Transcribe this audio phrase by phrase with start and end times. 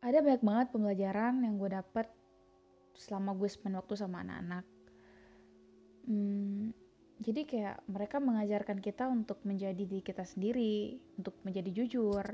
[0.00, 2.08] ada banyak banget pembelajaran yang gue dapet
[2.96, 4.64] selama gue spend waktu sama anak-anak.
[6.08, 6.72] Hmm,
[7.20, 12.24] jadi kayak mereka mengajarkan kita untuk menjadi diri kita sendiri, untuk menjadi jujur,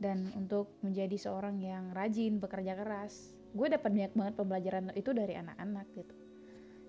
[0.00, 3.36] dan untuk menjadi seorang yang rajin, bekerja keras.
[3.52, 6.16] Gue dapat banyak banget pembelajaran itu dari anak-anak gitu.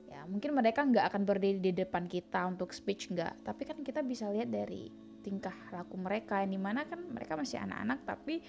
[0.08, 4.04] Ya mungkin mereka nggak akan berdiri di depan kita untuk speech nggak, tapi kan kita
[4.04, 4.88] bisa lihat dari
[5.22, 8.42] tingkah laku mereka yang di mana kan mereka masih anak-anak tapi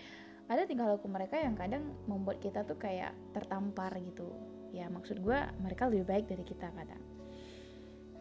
[0.52, 4.28] ada tingkah laku mereka yang kadang membuat kita tuh kayak tertampar gitu.
[4.72, 7.02] Ya maksud gue mereka lebih baik dari kita kadang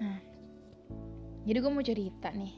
[0.01, 0.17] nah
[1.45, 2.53] jadi gue mau cerita nih.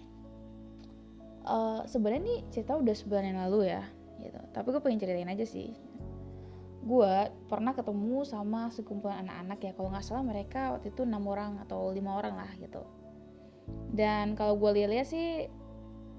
[1.44, 3.84] Uh, sebenarnya nih cerita udah sebulan yang lalu ya
[4.20, 4.40] gitu.
[4.52, 5.72] Tapi gue pengen ceritain aja sih.
[6.84, 9.72] Gue pernah ketemu sama sekumpulan anak-anak ya.
[9.76, 12.84] Kalau nggak salah mereka waktu itu enam orang atau lima orang lah gitu.
[13.96, 15.48] Dan kalau gue lihat-lihat sih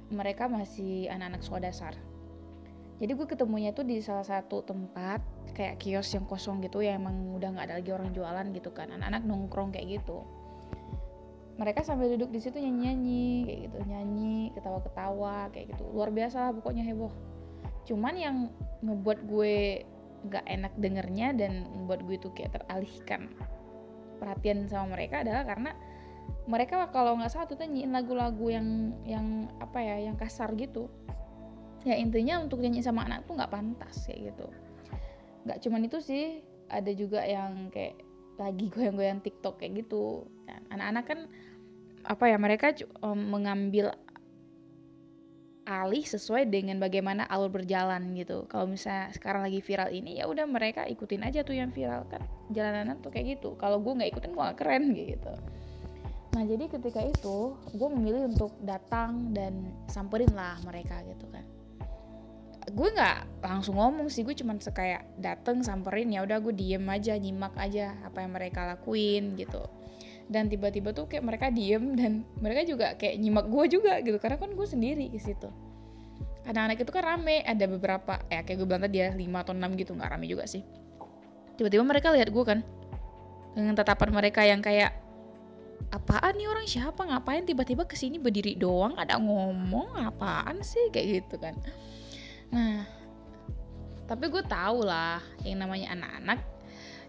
[0.09, 1.95] mereka masih anak-anak sekolah dasar
[3.03, 5.19] jadi gue ketemunya tuh di salah satu tempat
[5.55, 8.95] kayak kios yang kosong gitu ya emang udah nggak ada lagi orang jualan gitu kan.
[8.95, 10.23] Anak-anak nongkrong kayak gitu.
[11.59, 13.79] Mereka sambil duduk di situ nyanyi-nyanyi kayak gitu.
[13.87, 15.85] Nyanyi ketawa-ketawa kayak gitu.
[15.91, 17.11] Luar biasa lah pokoknya heboh.
[17.87, 18.37] Cuman yang
[18.87, 19.83] ngebuat gue
[20.25, 23.29] nggak enak dengernya dan membuat gue tuh kayak teralihkan
[24.17, 25.77] perhatian sama mereka adalah karena
[26.49, 28.69] mereka kalau nggak salah tuh nyanyiin lagu-lagu yang
[29.05, 29.27] yang
[29.61, 30.89] apa ya yang kasar gitu
[31.85, 34.47] ya intinya untuk nyanyi sama anak tuh nggak pantas kayak gitu
[35.45, 36.41] nggak cuman itu sih
[36.73, 38.01] ada juga yang kayak
[38.41, 40.27] lagi goyang-goyang TikTok kayak gitu
[40.73, 41.21] anak-anak kan
[42.05, 43.95] apa ya mereka um, mengambil
[45.65, 48.45] alih sesuai dengan bagaimana alur berjalan gitu.
[48.53, 52.21] Kalau misalnya sekarang lagi viral ini ya udah mereka ikutin aja tuh yang viral kan
[52.53, 53.57] jalanan tuh kayak gitu.
[53.57, 55.33] Kalau gue nggak ikutin gue gak keren gitu.
[56.37, 61.45] Nah jadi ketika itu gue memilih untuk datang dan samperin lah mereka gitu kan.
[62.73, 67.13] Gue nggak langsung ngomong sih gue cuman sekayak dateng samperin ya udah gue diem aja
[67.21, 69.61] nyimak aja apa yang mereka lakuin gitu.
[70.25, 74.17] Dan tiba-tiba tuh kayak mereka diem dan mereka juga kayak nyimak gue juga gitu.
[74.17, 75.53] Karena kan gue sendiri di situ.
[76.45, 79.81] Anak-anak itu kan rame ada beberapa ya kayak gue bilang tadi ya 5 atau 6
[79.81, 80.65] gitu nggak rame juga sih.
[81.61, 82.65] Tiba-tiba mereka lihat gue kan
[83.53, 84.93] dengan tatapan mereka yang kayak
[85.93, 87.01] apaan nih orang siapa?
[87.05, 90.89] Ngapain tiba-tiba ke sini berdiri doang ada ngomong apaan sih?
[90.89, 91.57] Kayak gitu kan
[92.55, 92.87] nah.
[94.05, 96.39] Tapi gue tau lah yang namanya anak-anak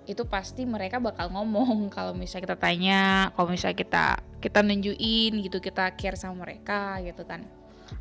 [0.05, 3.01] itu pasti mereka bakal ngomong kalau misalnya kita tanya
[3.33, 4.05] kalau misalnya kita
[4.41, 7.45] kita nunjukin gitu kita care sama mereka gitu kan.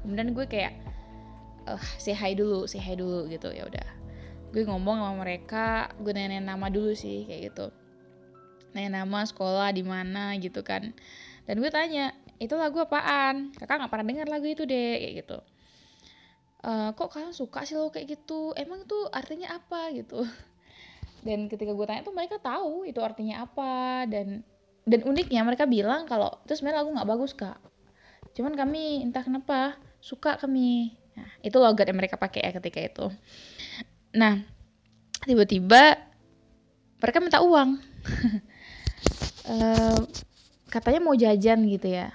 [0.00, 0.72] Kemudian gue kayak
[1.69, 3.88] uh, say hi dulu say hi dulu gitu ya udah.
[4.54, 7.66] Gue ngomong sama mereka gue nanya nama dulu sih kayak gitu.
[8.72, 10.97] Nanya nama sekolah di mana gitu kan.
[11.44, 13.53] Dan gue tanya itu lagu apaan?
[13.56, 15.38] Kakak nggak pernah dengar lagu itu deh kayak gitu
[16.64, 18.56] uh, kok kalian suka sih lo kayak gitu?
[18.56, 19.92] Emang itu artinya apa?
[19.92, 20.25] gitu.
[21.25, 24.44] Dan ketika gue tanya tuh mereka tahu itu artinya apa dan
[24.84, 27.56] dan uniknya mereka bilang kalau itu sebenarnya lagu nggak bagus kak.
[28.36, 30.92] Cuman kami entah kenapa suka kami.
[31.16, 33.06] Nah, itu logat yang mereka pakai ya ketika itu.
[34.12, 34.44] Nah
[35.24, 35.97] tiba-tiba
[37.00, 37.80] mereka minta uang.
[39.48, 40.00] Uh,
[40.74, 42.12] katanya mau jajan gitu ya.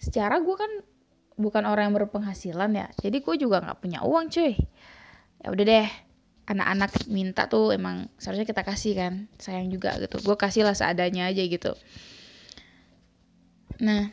[0.00, 0.72] Secara gue kan
[1.40, 2.86] bukan orang yang berpenghasilan ya.
[3.00, 4.54] Jadi gue juga nggak punya uang cuy.
[5.40, 5.88] Ya udah deh
[6.50, 10.20] anak-anak minta tuh emang seharusnya kita kasih kan sayang juga gitu.
[10.20, 11.72] Gue kasih lah seadanya aja gitu.
[13.80, 14.12] Nah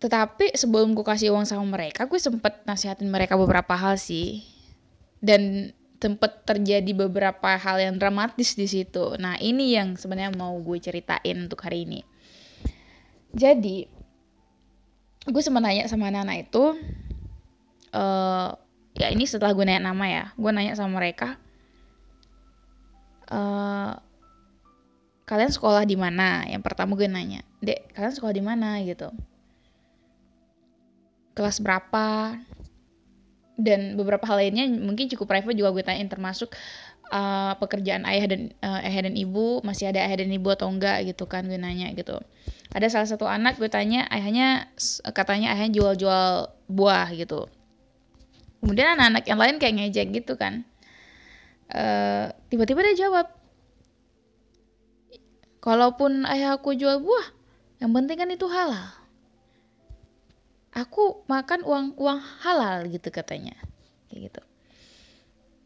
[0.00, 4.40] tetapi sebelum gue kasih uang sama mereka gue sempet nasihatin mereka beberapa hal sih.
[5.20, 9.16] Dan sempet terjadi beberapa hal yang dramatis di situ.
[9.20, 12.00] Nah ini yang sebenarnya mau gue ceritain untuk hari ini.
[13.36, 13.95] Jadi
[15.26, 16.64] gue sempat nanya sama anak-anak itu
[17.94, 18.54] uh,
[18.94, 21.36] ya ini setelah gue nanya nama ya gue nanya sama mereka
[23.30, 23.98] uh,
[25.26, 26.46] kalian sekolah di mana?
[26.46, 28.78] Yang pertama gue nanya dek kalian sekolah di mana?
[28.82, 29.10] Gitu.
[31.36, 32.38] Kelas berapa?
[33.56, 36.52] Dan beberapa hal lainnya mungkin cukup private juga gue tanyain termasuk
[37.10, 41.06] uh, pekerjaan ayah dan uh, ayah dan ibu masih ada ayah dan ibu atau enggak
[41.06, 42.18] gitu kan gue nanya gitu.
[42.74, 44.70] Ada salah satu anak gue tanya ayahnya
[45.14, 47.46] katanya ayahnya jual-jual buah gitu.
[48.62, 50.66] Kemudian anak-anak yang lain kayak ngejek gitu kan.
[51.70, 53.26] Eh, tiba-tiba dia jawab
[55.62, 57.26] kalaupun ayah aku jual buah
[57.82, 58.90] yang penting kan itu halal.
[60.76, 63.56] Aku makan uang uang halal gitu katanya.
[64.10, 64.45] Kayak gitu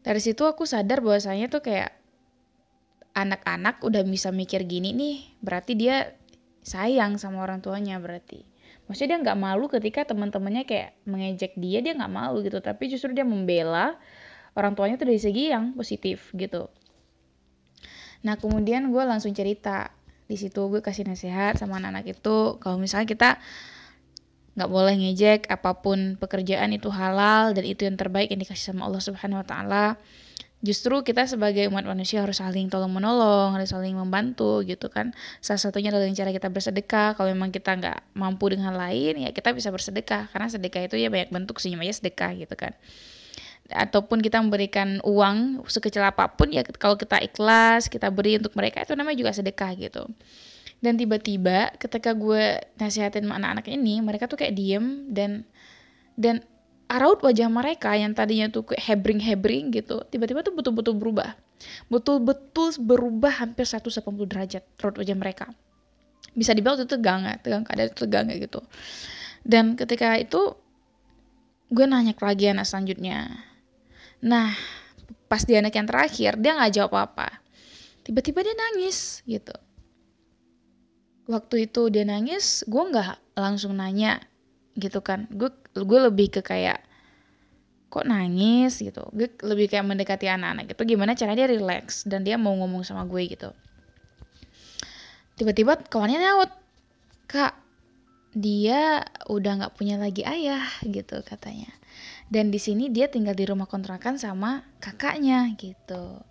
[0.01, 1.93] dari situ aku sadar bahwasanya tuh kayak
[3.11, 6.15] anak-anak udah bisa mikir gini nih berarti dia
[6.61, 8.45] sayang sama orang tuanya berarti.
[8.85, 12.59] Maksudnya dia nggak malu ketika teman-temannya kayak mengejek dia dia nggak malu gitu.
[12.61, 13.97] Tapi justru dia membela
[14.57, 16.69] orang tuanya tuh dari segi yang positif gitu.
[18.21, 19.93] Nah kemudian gue langsung cerita.
[20.31, 22.55] Di situ gue kasih nasihat sama anak-anak itu.
[22.63, 23.29] Kalau misalnya kita
[24.51, 28.87] nggak boleh ngejek apa pun pekerjaan itu halal dan itu yang terbaik yang dikasih sama
[28.87, 29.85] Allah Subhanahu Wa Taala.
[30.61, 35.09] Justru kita sebagai umat manusia harus saling tolong menolong harus saling membantu gitu kan.
[35.41, 37.17] Salah satunya adalah cara kita bersedekah.
[37.17, 40.29] Kalau memang kita nggak mampu dengan lain ya kita bisa bersedekah.
[40.29, 42.77] Karena sedekah itu ya banyak bentuk sih namanya sedekah gitu kan.
[43.73, 48.85] Ataupun kita memberikan uang sekecil apa pun ya kalau kita ikhlas kita beri untuk mereka
[48.85, 50.05] itu namanya juga sedekah gitu
[50.81, 55.45] dan tiba-tiba ketika gue nasihatin anak-anak ini mereka tuh kayak diem dan
[56.17, 56.41] dan
[56.99, 61.37] raut wajah mereka yang tadinya tuh kayak hebring-hebring gitu, tiba-tiba tuh betul-betul berubah.
[61.87, 65.45] Betul-betul berubah hampir 180 derajat raut wajah mereka.
[66.35, 68.59] Bisa dibilang itu tegang ya, tegang keadaan tegang ya gitu.
[69.45, 70.57] Dan ketika itu
[71.71, 73.39] gue nanya lagi anak selanjutnya.
[74.19, 74.51] Nah,
[75.31, 77.39] pas dia anak yang terakhir, dia nggak jawab apa-apa.
[78.03, 79.55] Tiba-tiba dia nangis gitu.
[81.31, 84.19] Waktu itu dia nangis, gue nggak langsung nanya
[84.75, 85.31] gitu kan.
[85.31, 86.83] Gue gue lebih ke kayak
[87.87, 88.83] kok nangis?
[88.83, 89.07] gitu.
[89.15, 93.07] Gue lebih kayak mendekati anak-anak gitu gimana cara dia relax dan dia mau ngomong sama
[93.07, 93.55] gue gitu.
[95.39, 96.51] Tiba-tiba kawannya nyaut
[97.31, 97.55] kak
[98.35, 101.71] dia udah nggak punya lagi ayah gitu katanya.
[102.31, 106.23] Dan di sini dia tinggal di rumah kontrakan sama kakaknya gitu.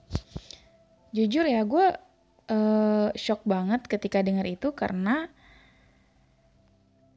[1.13, 2.10] Jujur ya gue
[2.51, 5.31] uh, shock banget ketika dengar itu karena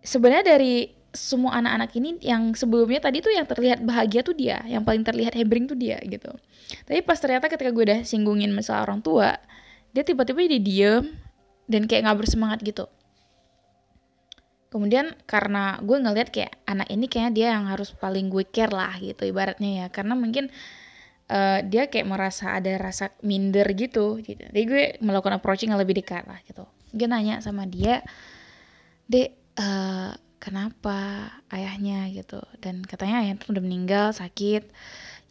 [0.05, 4.81] sebenarnya dari semua anak-anak ini yang sebelumnya tadi tuh yang terlihat bahagia tuh dia, yang
[4.81, 6.33] paling terlihat hebring tuh dia gitu.
[6.89, 9.37] Tapi pas ternyata ketika gue udah singgungin masalah orang tua,
[9.93, 11.05] dia tiba-tiba jadi diem
[11.69, 12.89] dan kayak nggak bersemangat gitu.
[14.73, 18.97] Kemudian karena gue ngeliat kayak anak ini kayaknya dia yang harus paling gue care lah
[18.97, 20.49] gitu ibaratnya ya, karena mungkin
[21.33, 24.21] uh, dia kayak merasa ada rasa minder gitu.
[24.21, 24.37] gitu.
[24.37, 26.69] Jadi gue melakukan approaching yang lebih dekat lah gitu.
[26.93, 28.05] Gue nanya sama dia,
[29.09, 29.41] dek.
[29.53, 30.13] Uh,
[30.43, 34.67] kenapa ayahnya gitu dan katanya ayahnya tuh udah meninggal sakit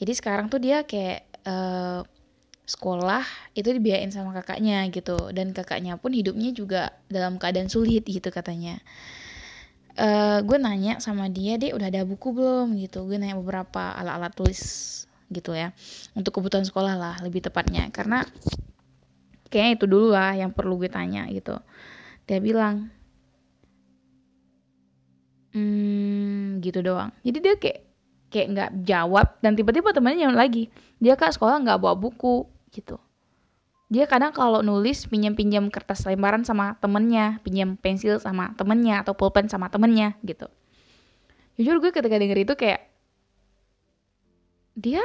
[0.00, 2.00] jadi sekarang tuh dia kayak uh,
[2.64, 3.20] sekolah
[3.52, 8.80] itu dibiayain sama kakaknya gitu dan kakaknya pun hidupnya juga dalam keadaan sulit gitu katanya
[10.00, 14.32] uh, gue nanya sama dia deh udah ada buku belum gitu gue nanya beberapa alat-alat
[14.32, 14.62] tulis
[15.32, 15.72] gitu ya.
[16.12, 17.88] Untuk kebutuhan sekolah lah lebih tepatnya.
[17.88, 18.22] Karena
[19.52, 21.56] kayaknya itu dulu lah yang perlu gue tanya gitu.
[22.24, 22.88] Dia bilang
[25.52, 27.12] hmm, gitu doang.
[27.20, 27.80] Jadi dia kayak
[28.32, 32.96] kayak nggak jawab dan tiba-tiba temannya yang lagi dia kak sekolah nggak bawa buku gitu.
[33.92, 39.52] Dia kadang kalau nulis pinjam-pinjam kertas lembaran sama temennya pinjam pensil sama temennya atau pulpen
[39.52, 40.48] sama temennya gitu.
[41.60, 42.88] Jujur gue ketika denger itu kayak
[44.72, 45.04] dia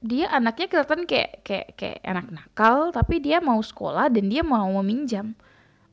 [0.00, 4.64] dia anaknya kelihatan kayak kayak kayak anak nakal tapi dia mau sekolah dan dia mau
[4.80, 5.36] meminjam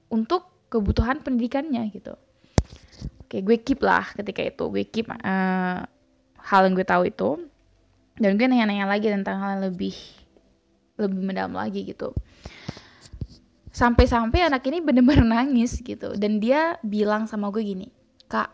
[0.08, 2.16] untuk kebutuhan pendidikannya gitu.
[3.28, 4.64] Kayak gue keep lah ketika itu.
[4.72, 5.84] Gue keep uh,
[6.40, 7.30] hal yang gue tahu itu.
[8.18, 9.96] Dan gue nanya-nanya lagi tentang hal yang lebih
[10.96, 12.16] lebih mendalam lagi gitu.
[13.76, 16.16] Sampai-sampai anak ini bener-bener nangis gitu.
[16.16, 17.92] Dan dia bilang sama gue gini
[18.28, 18.52] kak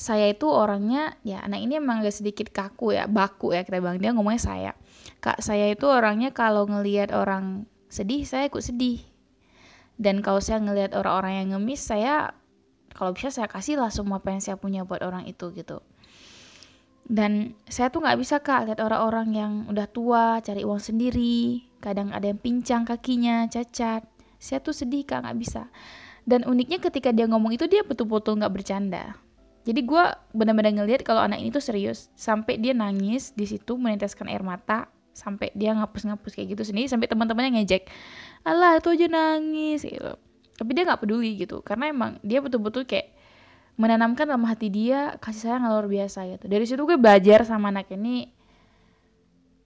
[0.00, 4.00] saya itu orangnya ya anak ini emang agak sedikit kaku ya baku ya kita bilang.
[4.00, 4.72] Dia ngomongnya saya.
[5.20, 9.04] Kak saya itu orangnya kalau ngelihat orang sedih saya ikut sedih.
[10.00, 12.32] Dan kalau saya ngelihat orang-orang yang ngemis saya
[12.96, 15.84] kalau bisa saya kasih lah semua apa yang saya punya buat orang itu gitu.
[17.04, 22.08] Dan saya tuh nggak bisa kak lihat orang-orang yang udah tua cari uang sendiri kadang
[22.16, 24.08] ada yang pincang kakinya cacat.
[24.40, 25.68] Saya tuh sedih kak nggak bisa.
[26.24, 29.20] Dan uniknya ketika dia ngomong itu dia betul-betul nggak bercanda
[29.60, 32.08] jadi gue benar-benar ngeliat kalau anak ini tuh serius.
[32.16, 37.10] Sampai dia nangis di situ meneteskan air mata sampai dia ngapus-ngapus kayak gitu sendiri sampai
[37.10, 37.90] teman-temannya ngejek
[38.46, 40.16] Allah itu aja nangis gitu.
[40.56, 43.12] Tapi dia nggak peduli gitu karena emang dia betul-betul kayak
[43.76, 46.44] menanamkan dalam hati dia kasih sayang yang luar biasa gitu.
[46.48, 48.32] Dari situ gue belajar sama anak ini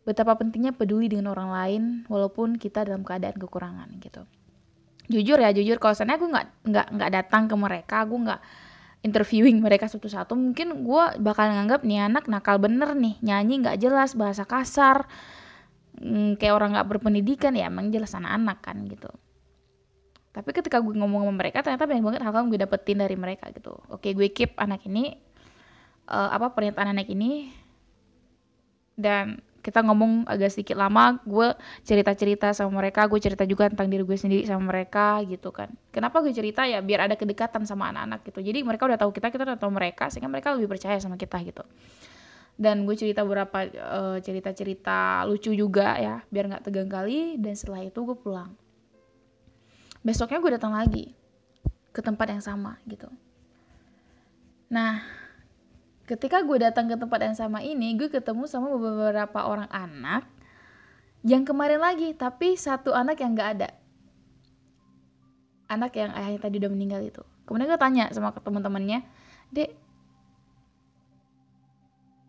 [0.03, 4.27] betapa pentingnya peduli dengan orang lain walaupun kita dalam keadaan kekurangan gitu.
[5.07, 8.41] Jujur ya jujur kalau sana gue nggak nggak nggak datang ke mereka gue nggak
[9.04, 14.16] interviewing mereka satu-satu mungkin gue bakal nganggap nih anak nakal bener nih nyanyi nggak jelas
[14.16, 15.04] bahasa kasar
[16.00, 19.12] hmm, kayak orang nggak berpendidikan ya emang jelas anak-anak kan gitu.
[20.34, 23.76] Tapi ketika gue ngomong sama mereka ternyata banyak banget hal-hal gue dapetin dari mereka gitu.
[23.92, 25.14] Oke gue keep anak ini
[26.08, 27.52] uh, apa pernyataan anak ini
[28.96, 31.56] dan kita ngomong agak sedikit lama gue
[31.88, 35.73] cerita-cerita sama mereka gue cerita juga tentang diri gue sendiri sama mereka gitu kan.
[35.88, 36.68] Kenapa gue cerita?
[36.68, 38.44] Ya biar ada kedekatan sama anak-anak gitu.
[38.44, 41.40] Jadi mereka udah tahu kita kita udah tahu mereka sehingga mereka lebih percaya sama kita
[41.40, 41.64] gitu.
[42.61, 47.80] Dan gue cerita beberapa uh, cerita-cerita lucu juga ya biar nggak tegang kali dan setelah
[47.80, 48.52] itu gue pulang.
[50.04, 51.16] Besoknya gue datang lagi
[51.97, 53.09] ke tempat yang sama gitu.
[54.68, 55.24] Nah
[56.04, 60.28] ketika gue datang ke tempat yang sama ini gue ketemu sama beberapa orang anak
[61.25, 63.68] yang kemarin lagi tapi satu anak yang nggak ada.
[65.73, 67.25] Anak yang ayahnya tadi udah meninggal itu.
[67.49, 69.00] Kemudian gue tanya sama teman-temannya
[69.49, 69.73] dek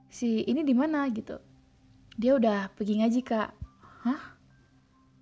[0.08, 1.04] si ini di mana?
[1.12, 1.36] Gitu.
[2.16, 3.52] Dia udah pergi ngaji kak.
[4.08, 4.22] Hah?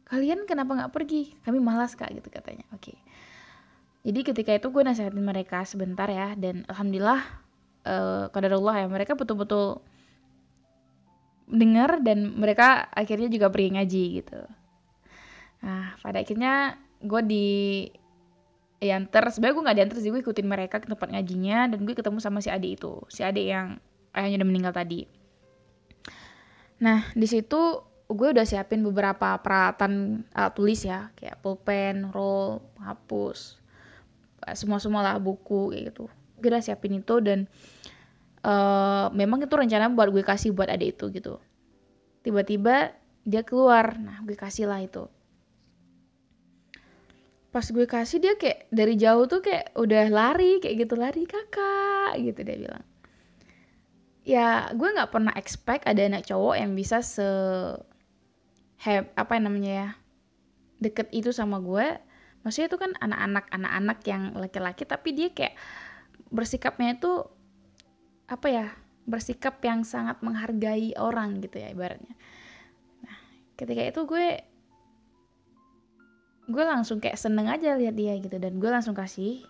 [0.05, 1.33] Kalian kenapa nggak pergi?
[1.41, 2.69] Kami malas kak gitu katanya.
[2.77, 2.93] Oke.
[4.05, 7.42] Jadi ketika itu gue nasihatin mereka sebentar ya dan alhamdulillah
[7.85, 8.87] uh, ya.
[8.87, 9.79] Mereka betul-betul
[11.47, 14.41] dengar dan mereka akhirnya juga pergi ngaji gitu.
[15.63, 17.47] Nah pada akhirnya gue di
[18.83, 19.31] diantar.
[19.31, 22.43] Sebenarnya gue nggak diantar sih gue ikutin mereka ke tempat ngajinya dan gue ketemu sama
[22.43, 22.99] si adik itu.
[23.07, 23.79] Si adik yang
[24.11, 25.07] ayahnya udah meninggal tadi.
[26.83, 27.79] Nah, di situ
[28.11, 33.57] gue udah siapin beberapa peralatan alat tulis ya, kayak pulpen, roll, penghapus,
[34.51, 36.11] semua-semua lah buku kayak gitu.
[36.43, 37.47] Udah siapin itu dan
[38.43, 41.39] uh, memang itu rencana buat gue kasih buat adik itu gitu.
[42.23, 42.91] Tiba-tiba
[43.23, 45.07] dia keluar, nah gue kasih lah itu.
[47.55, 52.17] Pas gue kasih dia kayak dari jauh tuh kayak udah lari kayak gitu lari kakak
[52.19, 52.85] gitu dia bilang
[54.23, 57.27] ya gue nggak pernah expect ada anak cowok yang bisa se
[58.83, 59.89] have apa namanya ya
[60.79, 61.99] deket itu sama gue
[62.43, 65.55] maksudnya itu kan anak-anak anak-anak yang laki-laki tapi dia kayak
[66.33, 67.29] bersikapnya itu
[68.25, 68.67] apa ya
[69.05, 72.17] bersikap yang sangat menghargai orang gitu ya ibaratnya.
[73.05, 73.17] Nah
[73.53, 74.27] ketika itu gue
[76.49, 78.35] gue langsung kayak seneng aja lihat dia gitu.
[78.41, 79.45] Dan gue langsung kasih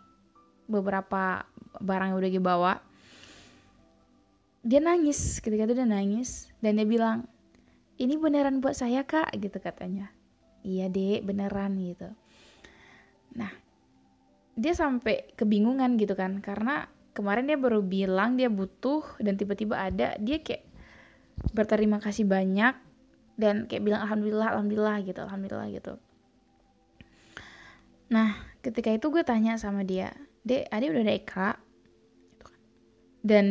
[0.67, 1.47] beberapa
[1.79, 2.73] barang yang udah gue bawa.
[4.63, 6.51] Dia nangis ketika itu dia nangis.
[6.59, 7.25] Dan dia bilang
[7.95, 9.31] ini beneran buat saya kak?
[9.39, 10.11] gitu katanya.
[10.67, 12.09] Iya dek beneran gitu.
[13.37, 13.62] Nah
[14.53, 16.39] dia sampai kebingungan gitu kan.
[16.39, 20.65] Karena kemarin dia baru bilang dia butuh dan tiba-tiba ada dia kayak
[21.53, 22.77] berterima kasih banyak
[23.37, 25.93] dan kayak bilang alhamdulillah alhamdulillah gitu alhamdulillah gitu.
[28.13, 30.13] Nah ketika itu gue tanya sama dia
[30.45, 31.51] dek adik udah ada ikra
[32.29, 32.47] gitu
[33.23, 33.45] dan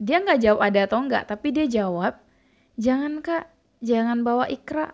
[0.00, 2.16] dia nggak jawab ada atau enggak tapi dia jawab
[2.80, 3.52] jangan kak.
[3.80, 4.92] Jangan bawa ikra.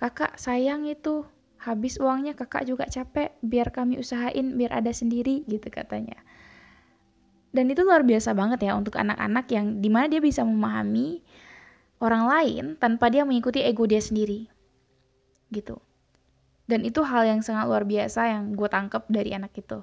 [0.00, 1.28] Kakak sayang itu
[1.64, 6.20] habis uangnya kakak juga capek biar kami usahain biar ada sendiri gitu katanya.
[7.54, 11.24] Dan itu luar biasa banget ya untuk anak-anak yang di mana dia bisa memahami
[12.02, 14.50] orang lain tanpa dia mengikuti ego dia sendiri
[15.48, 15.80] gitu.
[16.68, 19.80] Dan itu hal yang sangat luar biasa yang gue tangkap dari anak itu.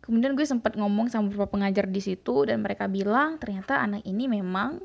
[0.00, 4.26] Kemudian gue sempat ngomong sama beberapa pengajar di situ dan mereka bilang ternyata anak ini
[4.26, 4.82] memang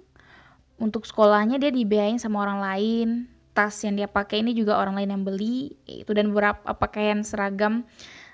[0.77, 3.08] untuk sekolahnya dia dibiayain sama orang lain
[3.55, 7.88] tas yang dia pakai ini juga orang lain yang beli itu dan beberapa pakaian seragam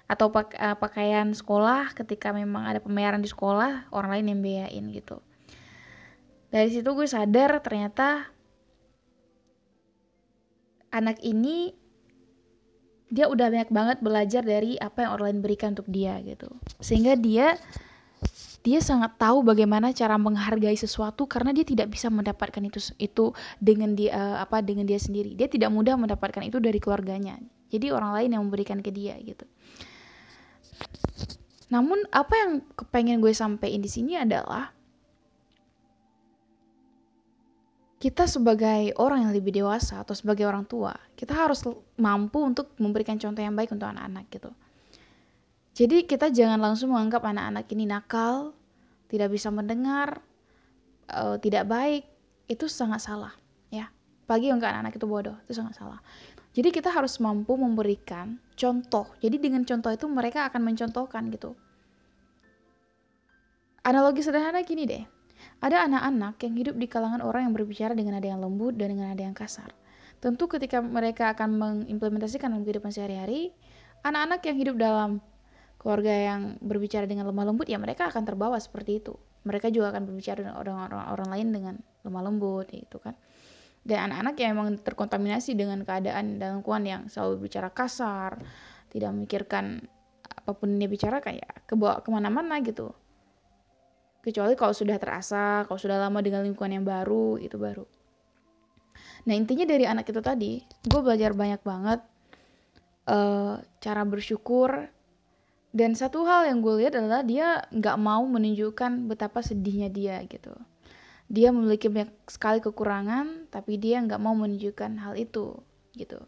[0.09, 5.21] atau uh, pakaian sekolah ketika memang ada pembayaran di sekolah orang lain yang biayain gitu.
[6.51, 8.27] Dari situ gue sadar ternyata
[10.91, 11.71] anak ini
[13.07, 16.51] dia udah banyak banget belajar dari apa yang orang lain berikan untuk dia gitu.
[16.83, 17.55] Sehingga dia
[18.61, 23.97] dia sangat tahu bagaimana cara menghargai sesuatu karena dia tidak bisa mendapatkan itu itu dengan
[23.97, 25.33] dia uh, apa dengan dia sendiri.
[25.33, 27.41] Dia tidak mudah mendapatkan itu dari keluarganya.
[27.73, 29.49] Jadi orang lain yang memberikan ke dia gitu.
[31.73, 34.69] Namun apa yang kepengen gue sampaikan di sini adalah
[38.01, 41.61] kita sebagai orang yang lebih dewasa atau sebagai orang tua, kita harus
[42.01, 44.49] mampu untuk memberikan contoh yang baik untuk anak-anak gitu.
[45.81, 48.53] Jadi kita jangan langsung menganggap anak-anak ini nakal,
[49.09, 50.21] tidak bisa mendengar,
[51.09, 52.05] uh, tidak baik,
[52.45, 53.33] itu sangat salah
[53.73, 53.89] ya.
[54.29, 55.97] Pagi enggak anak-anak itu bodoh, itu sangat salah.
[56.53, 59.09] Jadi kita harus mampu memberikan contoh.
[59.25, 61.57] Jadi dengan contoh itu mereka akan mencontohkan gitu.
[63.81, 65.01] Analogi sederhana gini deh
[65.57, 69.09] ada anak-anak yang hidup di kalangan orang yang berbicara dengan nada yang lembut dan dengan
[69.09, 69.73] nada yang kasar.
[70.21, 73.49] Tentu ketika mereka akan mengimplementasikan dalam kehidupan sehari-hari,
[74.05, 75.17] anak-anak yang hidup dalam
[75.81, 79.17] keluarga yang berbicara dengan lemah lembut ya mereka akan terbawa seperti itu.
[79.41, 83.17] Mereka juga akan berbicara dengan orang-orang lain dengan lemah lembut gitu kan.
[83.81, 88.37] Dan anak-anak yang memang terkontaminasi dengan keadaan dalam lingkungan yang selalu berbicara kasar,
[88.93, 89.81] tidak memikirkan
[90.41, 92.91] apa pun yang dia bicarakan ya kebawa ke mana-mana gitu
[94.25, 97.85] kecuali kalau sudah terasa kalau sudah lama dengan lingkungan yang baru itu baru
[99.29, 102.01] nah intinya dari anak itu tadi gue belajar banyak banget
[103.05, 104.89] uh, cara bersyukur
[105.71, 110.51] dan satu hal yang gue lihat adalah dia nggak mau menunjukkan betapa sedihnya dia gitu.
[111.31, 115.55] Dia memiliki banyak sekali kekurangan tapi dia nggak mau menunjukkan hal itu
[115.95, 116.19] gitu.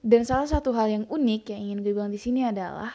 [0.00, 2.88] Dan salah satu hal yang unik yang ingin gue bilang di sini adalah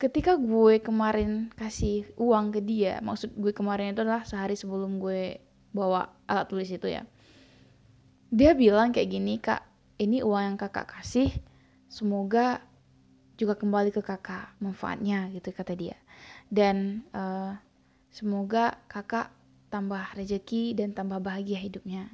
[0.00, 5.36] ketika gue kemarin kasih uang ke dia maksud gue kemarin itu adalah sehari sebelum gue
[5.76, 7.04] bawa alat tulis itu ya
[8.32, 9.60] dia bilang kayak gini kak
[10.00, 11.28] ini uang yang kakak kasih
[11.92, 12.64] semoga
[13.40, 15.96] juga kembali ke kakak manfaatnya gitu kata dia
[16.52, 17.54] dan uh,
[18.10, 19.30] semoga kakak
[19.70, 22.10] tambah rezeki dan tambah bahagia hidupnya.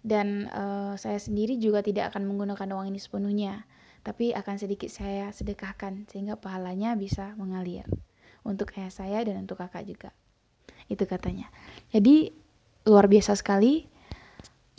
[0.00, 3.64] Dan uh, saya sendiri juga tidak akan menggunakan uang ini sepenuhnya,
[4.04, 7.84] tapi akan sedikit saya sedekahkan sehingga pahalanya bisa mengalir
[8.44, 10.10] untuk ayah saya dan untuk kakak juga.
[10.88, 11.52] Itu katanya.
[11.92, 12.32] Jadi
[12.88, 13.88] luar biasa sekali.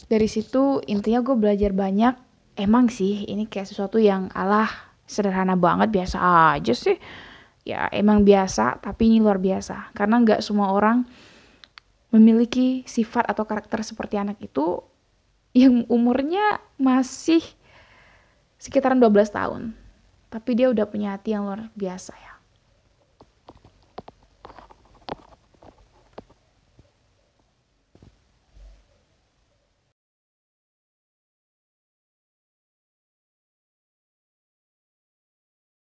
[0.01, 2.17] Dari situ intinya gue belajar banyak.
[2.57, 6.17] Emang sih ini kayak sesuatu yang Allah sederhana banget biasa
[6.55, 6.95] aja sih.
[7.67, 11.05] Ya emang biasa tapi ini luar biasa karena nggak semua orang
[12.09, 14.81] memiliki sifat atau karakter seperti anak itu
[15.51, 17.43] yang umurnya masih
[18.55, 19.61] sekitaran 12 tahun.
[20.31, 22.30] Tapi dia udah punya hati yang luar biasa ya.